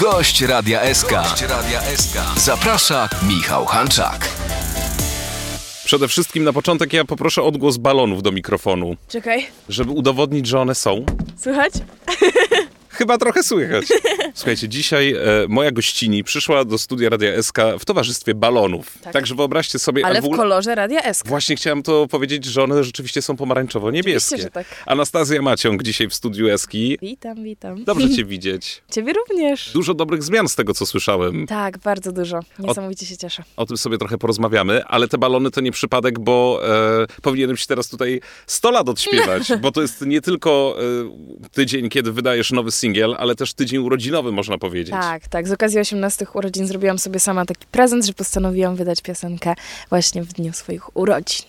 [0.00, 1.10] Gość Radia SK.
[1.10, 2.18] Gość Radia SK.
[2.36, 4.28] Zaprasza Michał Hanczak.
[5.84, 10.74] Przede wszystkim na początek ja poproszę odgłos balonów do mikrofonu, Czekaj, żeby udowodnić, że one
[10.74, 11.04] są.
[11.36, 11.72] słychać?
[12.94, 13.84] Chyba trochę słychać.
[14.34, 18.98] Słuchajcie, dzisiaj e, moja gościni przyszła do studia Radia SK w towarzystwie balonów.
[19.02, 19.12] Tak.
[19.12, 20.06] Także wyobraźcie sobie...
[20.06, 21.28] Ale w kolorze Radia SK.
[21.28, 24.34] Właśnie chciałem to powiedzieć, że one rzeczywiście są pomarańczowo-niebieskie.
[24.34, 24.66] Oczywiście, tak.
[24.86, 26.98] Anastazja Maciąg dzisiaj w studiu Eski.
[27.02, 27.84] Witam, witam.
[27.84, 28.82] Dobrze cię widzieć.
[28.90, 29.72] Ciebie również.
[29.72, 31.46] Dużo dobrych zmian z tego, co słyszałem.
[31.46, 32.40] Tak, bardzo dużo.
[32.58, 33.42] Niesamowicie się cieszę.
[33.56, 36.60] O tym sobie trochę porozmawiamy, ale te balony to nie przypadek, bo
[37.02, 41.88] e, powinienem ci teraz tutaj 100 lat odśpiewać, bo to jest nie tylko e, tydzień,
[41.88, 44.90] kiedy wydajesz nowy singiel, ale też tydzień urodzinowy, można powiedzieć.
[44.90, 45.48] Tak, tak.
[45.48, 49.54] Z okazji 18 urodzin zrobiłam sobie sama taki prezent, że postanowiłam wydać piosenkę
[49.90, 51.46] właśnie w dniu swoich urodzin.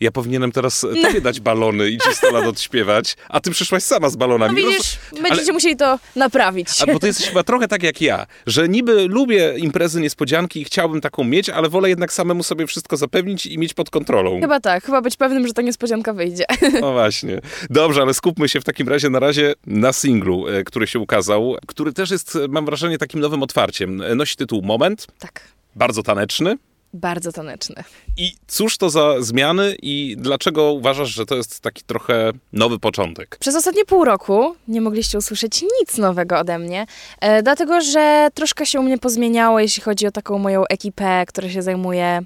[0.00, 4.08] Ja powinienem teraz tobie dać balony i ci 100 lat odśpiewać, a ty przyszłaś sama
[4.10, 4.62] z balonami.
[4.62, 6.68] No widzisz, Roz- będziecie ale- musieli to naprawić.
[6.82, 10.64] A bo ty jesteś chyba trochę tak jak ja, że niby lubię imprezy niespodzianki i
[10.64, 14.40] chciałbym taką mieć, ale wolę jednak samemu sobie wszystko zapewnić i mieć pod kontrolą.
[14.40, 16.44] Chyba tak, chyba być pewnym, że ta niespodzianka wyjdzie.
[16.80, 17.40] No właśnie.
[17.70, 21.56] Dobrze, ale skupmy się w takim razie na razie na singlu, e, który się ukazał,
[21.66, 24.02] który też jest, e, mam wrażenie, takim nowym otwarciem.
[24.02, 25.40] E, Nosi tytuł Moment, tak,
[25.76, 26.56] bardzo taneczny.
[26.94, 27.84] Bardzo taneczny.
[28.16, 33.36] I cóż to za zmiany i dlaczego uważasz, że to jest taki trochę nowy początek?
[33.40, 36.86] Przez ostatnie pół roku nie mogliście usłyszeć nic nowego ode mnie,
[37.20, 41.48] e, dlatego że troszkę się u mnie pozmieniało, jeśli chodzi o taką moją ekipę, która
[41.50, 42.22] się zajmuje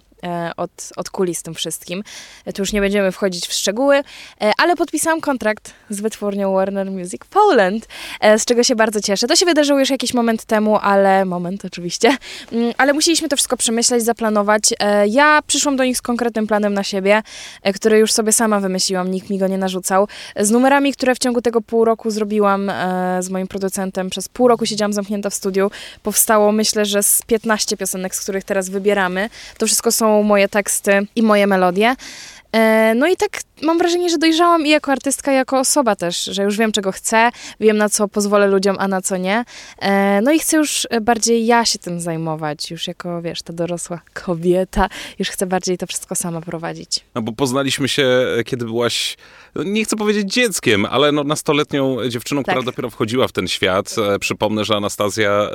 [0.57, 2.03] od, od kulis tym wszystkim.
[2.45, 6.91] E, tu już nie będziemy wchodzić w szczegóły, e, ale podpisałam kontrakt z wytwórnią Warner
[6.91, 7.89] Music Poland,
[8.21, 9.27] e, z czego się bardzo cieszę.
[9.27, 12.17] To się wydarzyło już jakiś moment temu, ale moment oczywiście,
[12.53, 14.63] Mm, ale musieliśmy to wszystko przemyśleć, zaplanować.
[14.81, 17.23] E, Ja przyszłam do nich z konkretnym planem na siebie,
[17.63, 20.09] e, który już sobie sama wymyśliłam, nikt mi go nie narzucał.
[20.35, 24.29] E, Z numerami, które w ciągu tego pół roku zrobiłam e, z moim producentem, przez
[24.29, 25.71] pół roku siedziałam zamknięta w studiu,
[26.03, 29.31] powstało myślę, że z 15 piosenek, z których teraz wybieramy.
[29.59, 31.95] To wszystko są moje teksty i moje melodie.
[32.53, 33.31] E, No i tak
[33.63, 36.93] mam wrażenie, że dojrzałam i jako artystka, i jako osoba też, że już wiem, czego
[36.93, 39.45] chcę, wiem, na co pozwolę ludziom, a na co nie.
[39.79, 44.01] E, No i chcę już bardziej ja się tym zajmować, już jako, wiesz, ta dorosła
[44.15, 44.89] kobieta,
[45.19, 47.01] już chcę bardziej to wszystko sama prowadzić.
[47.15, 49.17] No bo poznaliśmy się, kiedy byłaś,
[49.55, 52.65] no nie chcę powiedzieć dzieckiem, ale no nastoletnią dziewczyną, która Tak.
[52.67, 53.95] dopiero wchodziła w ten świat.
[54.15, 55.49] E, Przypomnę, że Anastazja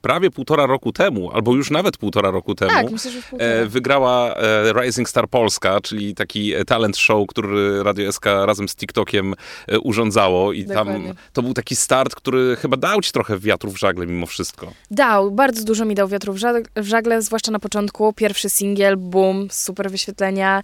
[0.00, 3.50] prawie półtora roku temu, albo już nawet półtora roku temu, Tak, myślę, że półtora.
[3.50, 8.68] e, wygrała e, Rising Star Polska, czyli taki e, talent show, który Radio SK razem
[8.68, 9.34] z TikTokiem
[9.82, 11.14] urządzało i tam Dokładnie.
[11.32, 14.72] to był taki start, który chyba dał ci trochę wiatru w żagle mimo wszystko.
[14.90, 16.32] Dał, bardzo dużo mi dał wiatru
[16.76, 18.12] w żagle, zwłaszcza na początku.
[18.12, 20.62] Pierwszy singiel, boom, super wyświetlenia.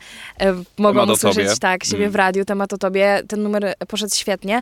[0.79, 1.57] Mogłam usłyszeć tobie.
[1.61, 2.13] tak, siebie Mm.
[2.13, 3.23] w radiu, temat o tobie.
[3.29, 4.61] Ten numer poszedł świetnie.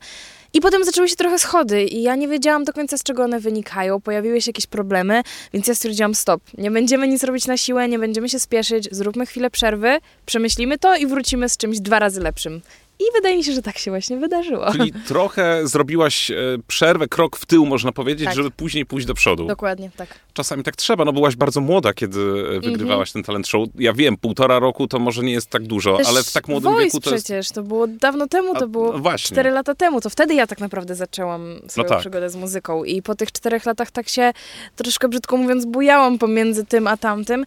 [0.54, 3.40] I potem zaczęły się trochę schody i ja nie wiedziałam do końca, z czego one
[3.40, 4.00] wynikają.
[4.00, 6.42] Pojawiły się jakieś problemy, więc ja stwierdziłam stop.
[6.58, 10.96] Nie będziemy nic robić na siłę, nie będziemy się spieszyć, zróbmy chwilę przerwy, przemyślimy to
[10.96, 12.60] i wrócimy z czymś dwa razy lepszym.
[12.98, 14.72] I wydaje mi się, że tak się właśnie wydarzyło.
[14.72, 16.34] Czyli trochę zrobiłaś e,
[16.66, 18.34] przerwę, krok w tył, można powiedzieć, Tak.
[18.34, 19.46] żeby później pójść do przodu.
[19.46, 20.08] Dokładnie, tak.
[20.32, 22.20] Czasami tak trzeba, no byłaś bardzo młoda, kiedy
[22.56, 23.68] e, wygrywałaś ten talent show.
[23.78, 26.76] Ja wiem, półtora roku to może nie jest tak dużo, Też ale w tak młodym
[26.78, 27.24] wieku to jest...
[27.24, 29.34] przecież, to było dawno temu, A, to było no właśnie.
[29.34, 30.00] 4 lata temu.
[30.00, 32.00] To wtedy ja tak naprawdę zaczęłam swoją tak.
[32.00, 32.84] przygodę z muzyką.
[32.84, 34.32] I po tych czterech latach tak się
[34.76, 37.44] troszkę brzydko mówiąc bujałam pomiędzy tym a tamtym.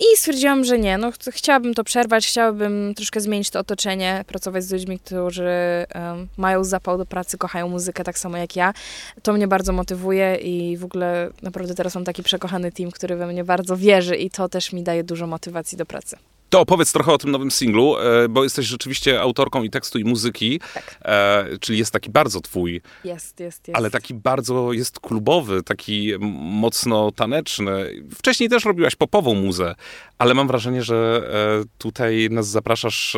[0.00, 4.64] I stwierdziłam, że nie, no ch- chciałabym to przerwać, chciałabym troszkę zmienić to otoczenie, pracować
[4.64, 5.48] z ludźmi, którzy
[5.88, 8.72] em, mają zapał do pracy, kochają muzykę tak samo jak ja.
[9.22, 13.26] To mnie bardzo motywuje i w ogóle naprawdę teraz mam taki przekochany team, który we
[13.26, 16.16] mnie bardzo wierzy i to też mi daje dużo motywacji do pracy.
[16.50, 20.04] To opowiedz trochę o tym nowym singlu, e, bo jesteś rzeczywiście autorką i tekstu, i
[20.04, 20.98] muzyki, Tak.
[21.02, 23.76] e, czyli jest taki bardzo twój, Jest, jest, jest.
[23.78, 28.02] ale taki bardzo jest klubowy, taki mocno taneczny.
[28.14, 29.74] Wcześniej też robiłaś popową muzę,
[30.18, 31.22] ale mam wrażenie, że
[31.62, 33.16] e, tutaj nas zapraszasz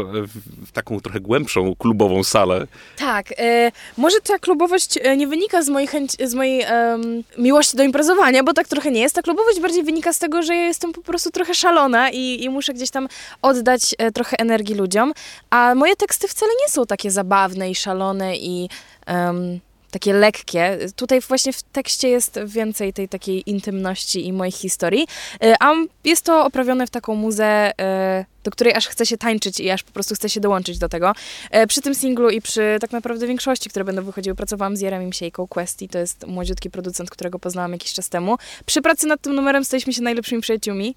[0.67, 2.67] w, taką trochę głębszą klubową salę.
[2.99, 7.83] Tak, e, może ta klubowość nie wynika z mojej, chęci, z mojej em, miłości do
[7.83, 9.15] imprezowania, bo tak trochę nie jest.
[9.15, 12.49] Ta klubowość bardziej wynika z tego, że ja jestem po prostu trochę szalona i, i
[12.49, 13.09] muszę gdzieś tam
[13.43, 15.13] oddać e, trochę energii ludziom,
[15.51, 18.69] a moje teksty wcale nie są takie zabawne i szalone i
[19.07, 20.79] em, takie lekkie.
[20.97, 25.07] Tutaj właśnie w tekście jest więcej tej takiej intymności i moich historii,
[25.43, 25.73] e, a
[26.05, 29.83] jest to oprawione w taką muzę, e, do której aż chce się tańczyć i aż
[29.83, 31.13] po prostu chce się dołączyć do tego.
[31.51, 35.13] E, przy tym singlu i przy tak naprawdę większości, które będą wychodziły, pracowałam z Jeremim
[35.13, 38.37] Siejką Questy, to jest młodziutki producent, którego poznałam jakiś czas temu.
[38.67, 40.95] Przy pracy nad tym numerem staliśmy się najlepszymi przyjaciółmi,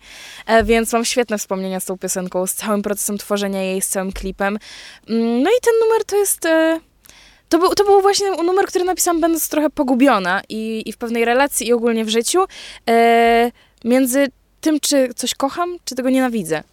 [0.64, 4.60] więc mam świetne wspomnienia z tą piosenką, z całym procesem tworzenia jej, z całym klipem.
[5.10, 6.48] Mm, no i ten numer to jest
[7.54, 11.26] to był, to był właśnie numer, który napisałam będąc trochę pogubiona i, i w pewnej
[11.26, 12.44] relacji i ogólnie w życiu
[12.90, 13.52] e,
[13.86, 14.28] między
[14.62, 16.64] tym, czy coś kocham, czy tego nienawidzę.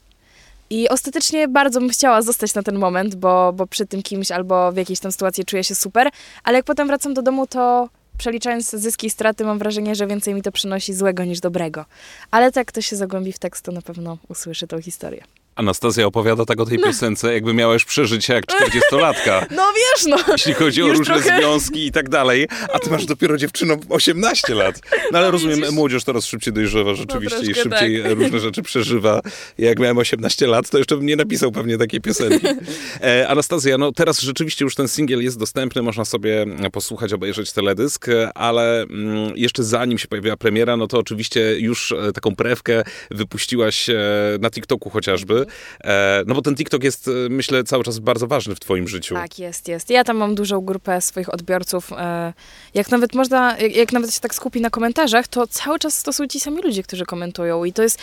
[0.70, 4.72] I ostatecznie bardzo bym chciała zostać na ten moment, bo, bo przy tym kimś albo
[4.72, 6.08] w jakiejś tam sytuacji czuję się super,
[6.44, 7.88] ale jak potem wracam do domu, to
[8.18, 11.84] przeliczając zyski i straty, mam wrażenie, że więcej mi to przynosi złego niż dobrego.
[12.30, 15.24] Ale tak kto się zagłębi w tekst, to na pewno usłyszy tą historię.
[15.60, 16.86] Anastazja opowiada tak o tej no.
[16.86, 19.46] piosence, jakby miała już przeżycie jak 40-latka.
[19.50, 20.16] No wiesz, no.
[20.32, 21.38] Jeśli chodzi o różne trochę...
[21.38, 24.80] związki i tak dalej, a ty masz dopiero dziewczyną 18 lat.
[25.12, 25.72] No ale no, rozumiem, widzisz?
[25.72, 28.12] młodzież teraz szybciej dojrzewa rzeczywiście no, i szybciej tak.
[28.12, 29.20] różne rzeczy przeżywa.
[29.58, 32.46] Jak miałem 18 lat, to jeszcze bym nie napisał pewnie takiej piosenki.
[33.02, 38.06] E, Anastazja, no teraz rzeczywiście już ten singiel jest dostępny, można sobie posłuchać, obejrzeć teledysk,
[38.34, 43.90] ale mm, jeszcze zanim się pojawiła premiera, no to oczywiście już e, taką prewkę wypuściłaś
[43.90, 43.96] e,
[44.40, 45.46] na TikToku chociażby.
[45.84, 49.14] E, no bo ten TikTok jest, e, myślę, cały czas bardzo ważny w twoim życiu.
[49.14, 49.90] Tak, jest, jest.
[49.90, 51.92] Ja tam mam dużą grupę swoich odbiorców.
[51.92, 52.32] E,
[52.74, 56.26] jak nawet można, jak nawet się tak skupi na komentarzach, to cały czas to są
[56.26, 57.98] ci sami ludzie, którzy komentują i to jest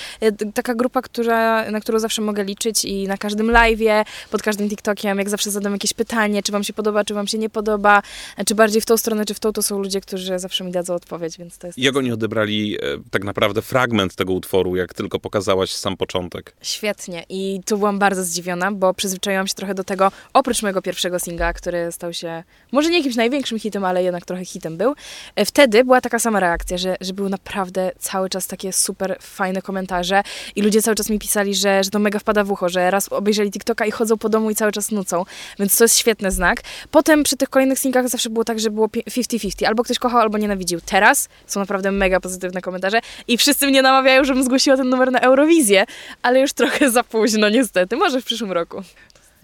[0.54, 5.18] taka grupa, która, na którą zawsze mogę liczyć i na każdym live'ie, pod każdym TikTokiem,
[5.18, 8.02] jak zawsze zadam jakieś pytanie, czy wam się podoba, czy wam się nie podoba,
[8.48, 10.94] czy bardziej w tą stronę, czy w tą, to są ludzie, którzy zawsze mi dadzą
[10.94, 11.80] odpowiedź, więc to jest...
[11.80, 12.78] Jak oni odebrali
[13.12, 16.56] tak naprawdę fragment tego utworu, jak tylko pokazałaś sam początek?
[16.62, 21.20] Świetnie i tu byłam bardzo zdziwiona, bo przyzwyczaiłam się trochę do tego, oprócz mojego pierwszego
[21.20, 24.96] singla, który stał się może nie jakimś największym hitem, ale jednak trochę hitem był.
[25.36, 29.62] E, wtedy była taka sama reakcja, że, że były naprawdę cały czas takie super fajne
[29.62, 30.24] komentarze
[30.56, 33.14] i ludzie cały czas mi pisali, że, że to mega wpada w ucho, że raz
[33.14, 35.26] obejrzeli TikToka i chodzą po domu i cały czas nucą,
[35.60, 36.62] więc to jest świetny znak.
[36.92, 40.38] Potem przy tych kolejnych singlach zawsze było tak, że było 50-50, albo ktoś kochał, albo
[40.38, 40.80] nienawidził.
[40.86, 45.20] Teraz są naprawdę mega pozytywne komentarze i wszyscy mnie namawiają, żebym zgłosiła ten numer na
[45.20, 45.86] Eurowizję,
[46.22, 48.84] ale już trochę za późno niestety, może w przyszłym roku.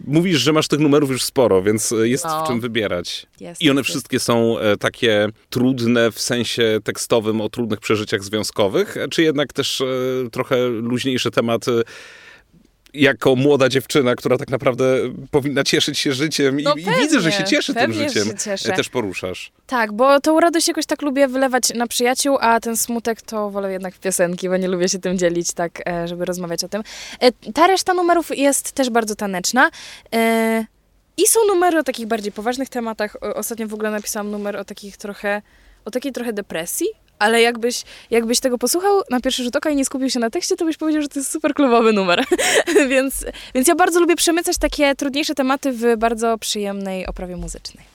[0.07, 2.45] Mówisz, że masz tych numerów już sporo, więc e, jest no.
[2.45, 3.27] w czym wybierać.
[3.39, 8.23] Jest, I one jest, wszystkie są e, takie trudne w sensie tekstowym o trudnych przeżyciach
[8.23, 9.85] związkowych, czy jednak też e,
[10.31, 11.81] trochę luźniejsze tematy
[12.93, 14.85] jako młoda dziewczyna, która tak naprawdę
[15.31, 18.89] powinna cieszyć się życiem i, no i widzę, że się cieszy tym życiem, się też
[18.89, 19.51] poruszasz.
[19.67, 23.71] Tak, bo tą radość jakoś tak lubię wylewać na przyjaciół, a ten smutek to wolę
[23.71, 26.83] jednak w piosenki, bo nie lubię się tym dzielić tak, e, żeby rozmawiać o tym.
[27.19, 29.69] E, ta reszta numerów jest też bardzo taneczna.
[30.15, 30.65] E,
[31.17, 33.17] I są numery o takich bardziej poważnych tematach.
[33.35, 35.41] Ostatnio w ogóle napisałam numer o takich trochę,
[35.85, 36.87] o takiej trochę depresji,
[37.19, 40.55] ale jakbyś, jakbyś tego posłuchał na pierwszy rzut oka i nie skupił się na tekście,
[40.55, 42.23] to byś powiedział, że to jest super klubowy numer.
[42.89, 43.25] więc,
[43.55, 47.93] więc ja bardzo lubię przemycać takie trudniejsze tematy w bardzo przyjemnej oprawie muzycznej.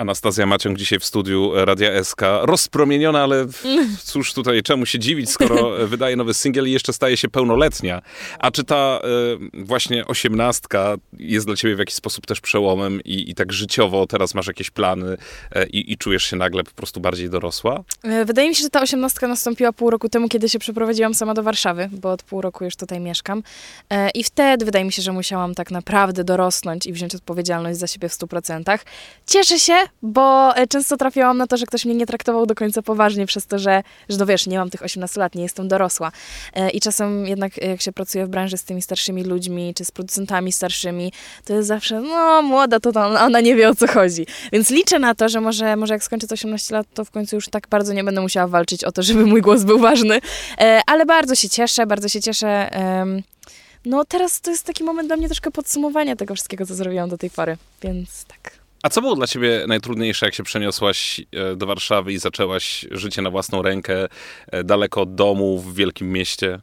[0.00, 2.20] Anastazja Maciąg dzisiaj w studiu Radia SK.
[2.42, 3.46] Rozpromieniona, ale
[4.04, 8.02] cóż tutaj, czemu się dziwić, skoro wydaje nowy singiel i jeszcze staje się pełnoletnia.
[8.38, 9.00] A czy ta
[9.54, 14.06] y, właśnie osiemnastka jest dla ciebie w jakiś sposób też przełomem i, i tak życiowo
[14.06, 15.16] teraz masz jakieś plany
[15.56, 17.84] y, i czujesz się nagle po prostu bardziej dorosła?
[18.02, 21.34] E, wydaje mi się, że ta osiemnastka nastąpiła pół roku temu, kiedy się przeprowadziłam sama
[21.34, 23.42] do Warszawy, bo od pół roku już tutaj mieszkam.
[24.14, 28.08] I wtedy wydaje mi się, że musiałam tak naprawdę dorosnąć i wziąć odpowiedzialność za siebie
[28.08, 28.84] w stu procentach.
[29.26, 32.82] Cieszę się, bo e, często trafiałam na to, że ktoś mnie nie traktował do końca
[32.82, 36.12] poważnie przez to, że, że no wiesz, nie mam tych 18 lat, nie jestem dorosła.
[36.54, 39.90] E, I czasem jednak jak się pracuje w branży z tymi starszymi ludźmi, czy z
[39.90, 41.12] producentami starszymi,
[41.44, 44.26] to jest zawsze, no młoda to, to ona nie wie o co chodzi.
[44.52, 47.48] Więc liczę na to, że może, może jak skończę 18 lat, to w końcu już
[47.48, 50.20] tak bardzo nie będę musiała walczyć o to, żeby mój głos był ważny.
[50.58, 52.70] E, ale bardzo się cieszę, bardzo się cieszę.
[53.84, 57.18] No teraz to jest taki moment dla mnie troszkę podsumowania tego wszystkiego, co zrobiłam do
[57.18, 58.59] tej pory, więc tak.
[58.82, 63.22] A co było dla ciebie najtrudniejsze, jak się przeniosłaś e, do Warszawy i zaczęłaś życie
[63.22, 64.08] na własną rękę,
[64.52, 66.60] e, daleko od domu, w wielkim mieście?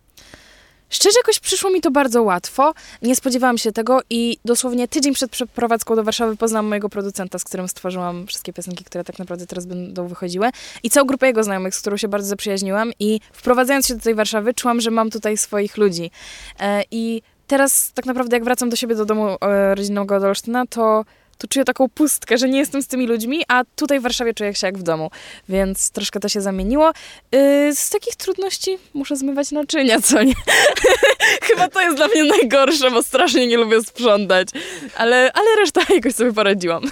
[0.89, 2.73] Szczerze jakoś przyszło mi to bardzo łatwo.
[3.01, 7.43] Nie spodziewałam się tego i dosłownie tydzień przed przeprowadzką do Warszawy poznałam mojego producenta, z
[7.43, 10.49] którym stworzyłam wszystkie piosenki, które tak naprawdę teraz będą wychodziły.
[10.83, 12.91] I całą grupę jego znajomych, z którą się bardzo zaprzyjaźniłam.
[12.99, 16.11] I wprowadzając się do tej Warszawy, czułam, że mam tutaj swoich ludzi.
[16.59, 19.37] E, I teraz tak naprawdę jak wracam do siebie, do domu
[19.75, 21.05] rodzinnego do Olsztyna, to
[21.37, 24.55] to czuję taką pustkę, że nie jestem z tymi ludźmi, a tutaj w Warszawie czuję
[24.55, 25.11] się jak w domu,
[25.49, 26.91] więc troszkę to się zamieniło.
[27.31, 30.33] Yy, z takich trudności muszę zmywać naczynia, co nie?
[31.47, 34.47] Chyba to jest dla mnie najgorsze, bo strasznie nie lubię sprzątać,
[34.95, 36.83] ale, ale reszta jakoś sobie poradziłam.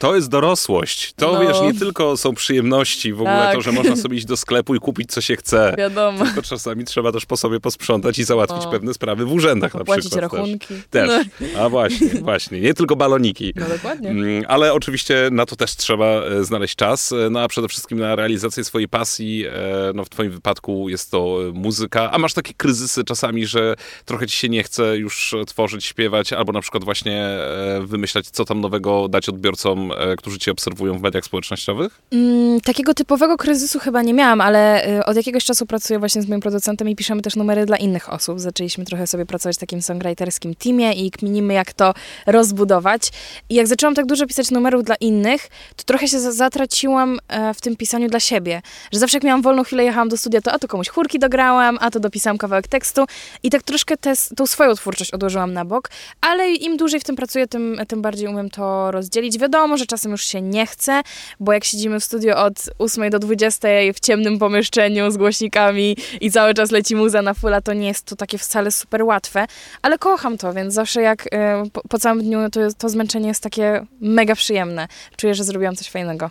[0.00, 1.12] To jest dorosłość.
[1.16, 1.40] To No.
[1.40, 3.54] wiesz, nie tylko są przyjemności, w ogóle Tak.
[3.54, 5.74] to, że można sobie iść do sklepu i kupić co się chce.
[5.78, 6.24] Wiadomo.
[6.24, 8.70] Tylko czasami trzeba też po sobie posprzątać i załatwić No.
[8.70, 10.14] pewne sprawy w urzędach na przykład.
[10.22, 10.74] rachunki.
[10.90, 11.08] Też.
[11.08, 11.26] też.
[11.58, 12.60] A właśnie, właśnie.
[12.60, 13.52] Nie tylko baloniki.
[13.56, 14.10] No dokładnie.
[14.10, 17.98] Mm, Ale oczywiście na to też trzeba e, znaleźć czas, e, no a przede wszystkim
[17.98, 19.44] na realizację swojej pasji.
[19.46, 19.52] e,
[19.94, 22.10] No w twoim wypadku jest to muzyka.
[22.10, 26.52] A masz takie kryzysy czasami, że trochę ci się nie chce już tworzyć, śpiewać, albo
[26.52, 27.38] na przykład właśnie
[27.80, 32.00] wymyślać, co tam nowego dać odbiorcom, którzy cię obserwują w mediach społecznościowych?
[32.12, 36.28] Mm, takiego typowego kryzysu chyba nie miałam, ale y, od jakiegoś czasu pracuję właśnie z
[36.28, 38.40] moim producentem i piszemy też numery dla innych osób.
[38.40, 41.94] Zaczęliśmy trochę sobie pracować w takim songwriterskim teamie i kminimy, jak to
[42.26, 43.10] rozbudować.
[43.48, 47.54] I jak zaczęłam tak dużo pisać numerów dla innych, to trochę się za- zatraciłam e,
[47.54, 48.62] w tym pisaniu dla siebie.
[48.92, 51.78] Że zawsze jak miałam wolną chwilę, jechałam do studia, to a to komuś chórki dograłam,
[51.80, 53.04] a to dopisałam kawałek tekstu
[53.42, 57.16] i tak troszkę tę tą swoją twórczość odłożyłam na bok, ale im dłużej w tym
[57.16, 59.38] pracuję, tym, tym bardziej umiem to rozdzielić.
[59.38, 61.02] Wiadomo, że czasem już się nie chce,
[61.40, 66.30] bo jak siedzimy w studio od 8 do 20 w ciemnym pomieszczeniu z głośnikami i
[66.30, 69.46] cały czas leci muza na fulla, to nie jest to takie wcale super łatwe,
[69.82, 73.42] ale kocham to, więc zawsze jak e, po, po całym dniu to, to zmęczenie jest
[73.42, 74.88] takie mega przyjemne.
[75.16, 76.30] Czuję, że zrobiłam coś fajnego.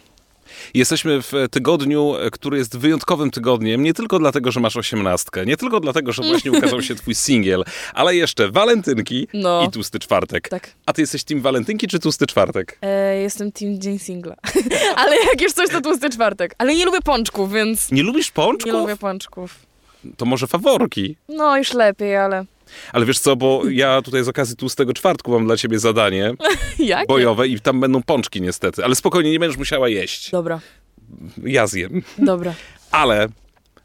[0.74, 5.79] Jesteśmy w tygodniu, który jest wyjątkowym tygodniem, nie tylko dlatego, że masz osiemnastkę, nie tylko
[5.79, 7.63] dlatego, że właśnie ukazał się twój singiel,
[7.94, 9.63] ale jeszcze walentynki No.
[9.68, 10.50] i tłusty czwartek.
[10.50, 10.72] Tak.
[10.86, 12.77] A ty jesteś team walentynki czy tłusty czwartek?
[12.82, 14.36] E, jestem team dzień singla.
[14.96, 16.56] ale jak już coś, to tłusty czwartek.
[16.58, 18.74] Ale nie lubię pączków, więc Nie lubisz pączków?
[18.74, 19.56] nie lubię pączków.
[20.18, 21.15] To może faworki.
[21.29, 22.46] No, już lepiej, ale...
[22.93, 26.33] Ale wiesz co, bo ja tutaj z okazji tłustego czwartku mam dla ciebie zadanie
[26.79, 27.07] Jak?
[27.07, 28.83] bojowe i tam będą pączki niestety.
[28.85, 30.31] Ale spokojnie, nie będziesz musiała jeść.
[30.31, 30.59] Dobra,
[31.43, 32.01] Ja zjem.
[32.17, 32.53] dobra.
[32.91, 33.27] Ale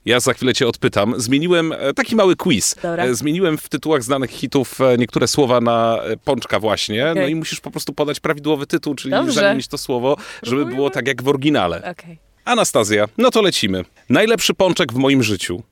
[0.05, 1.15] ja za chwilę cię odpytam.
[1.21, 2.75] Zmieniłem e, taki mały quiz.
[2.83, 3.05] Dobra.
[3.05, 7.05] E, Zmieniłem w tytułach znanych hitów e, niektóre słowa na pączka właśnie.
[7.05, 7.31] No Okej.
[7.31, 9.33] i musisz po prostu podać prawidłowy tytuł, czyli Dobrze.
[9.41, 10.75] zamienić to słowo, żeby Próbujemy.
[10.75, 11.91] było tak jak w oryginale.
[11.91, 12.19] Okej.
[12.45, 13.85] Anastazja, no to lecimy.
[14.09, 15.63] Najlepszy pączek w moim życiu.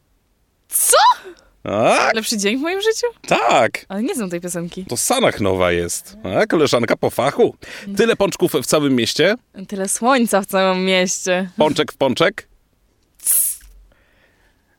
[0.69, 0.97] Co?
[1.62, 3.07] Tak, Lepszy dzień w moim życiu?
[3.26, 3.85] tak.
[3.88, 4.85] Ale nie znam tej piosenki.
[4.87, 6.16] To Sanach nowa jest.
[6.42, 7.57] A, koleżanka po fachu.
[7.97, 9.35] Tyle pączków w całym mieście.
[9.69, 11.50] Tyle słońca w całym mieście.
[11.57, 12.49] Pączek w pączek.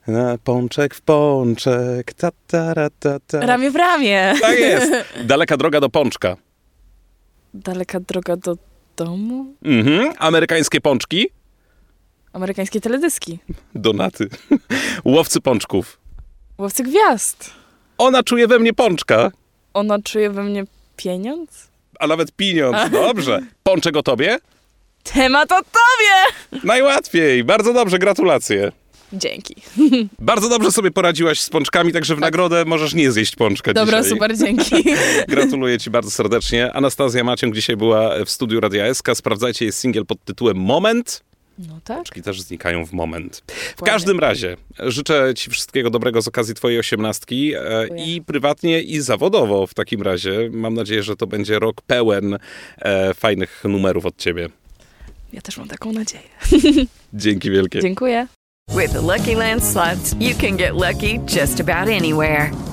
[0.07, 2.13] Na pączek w pączek.
[2.13, 3.39] Ta, ta, ra, ta, ta.
[3.39, 4.33] Ramię w ramię.
[4.41, 4.91] Tak jest.
[5.23, 6.37] Daleka droga do pączka.
[7.53, 8.57] Daleka droga do
[8.95, 9.45] domu?
[9.65, 10.13] Mhm.
[10.17, 11.27] Amerykańskie pączki.
[12.33, 13.39] Amerykańskie teledyski.
[13.75, 14.29] Donaty.
[15.05, 15.99] Łowcy pączków.
[16.57, 17.50] Łowcy gwiazd.
[17.98, 19.31] Ona czuje we mnie pączka,
[19.74, 20.63] Ona czuje we mnie
[20.98, 21.67] pieniądz?
[22.00, 22.91] a nawet pieniądz.
[22.91, 23.39] Dobrze.
[23.63, 24.38] Pączek o tobie?
[25.03, 26.60] Temat o tobie!
[26.63, 27.43] Najłatwiej.
[27.43, 28.72] Bardzo dobrze, gratulacje.
[29.13, 29.55] Dzięki.
[30.19, 34.10] Bardzo dobrze sobie poradziłaś z pączkami, także w nagrodę możesz nie zjeść pączka Dobra, dzisiaj.
[34.13, 34.83] super, dzięki.
[35.27, 36.74] Gratuluję ci bardzo serdecznie.
[36.74, 39.07] Anastazja Maciąg dzisiaj była w studiu Radia SK.
[39.15, 41.24] Sprawdzajcie, jest singiel pod tytułem Moment.
[41.60, 42.03] No tak.
[42.03, 43.43] Czyli też znikają w moment.
[43.77, 49.01] W każdym razie życzę Ci wszystkiego dobrego z okazji Twojej osiemnastki e, i prywatnie, i
[49.01, 50.50] zawodowo w takim razie.
[50.51, 52.38] Mam nadzieję, że to będzie rok pełen
[52.77, 54.50] e, fajnych numerów od Ciebie.
[55.33, 56.24] Ja też mam taką nadzieję.
[57.13, 57.81] Dzięki wielkie.
[57.81, 58.27] Dziękuję.
[58.69, 62.73] With the Lucky Land slots, you can get lucky just about anywhere.